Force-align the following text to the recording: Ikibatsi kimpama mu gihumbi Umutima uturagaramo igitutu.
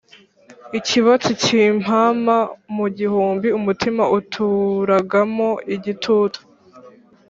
Ikibatsi 0.79 1.31
kimpama 1.43 2.37
mu 2.75 2.85
gihumbi 2.97 3.47
Umutima 3.59 4.03
uturagaramo 4.17 5.49
igitutu. 5.75 6.39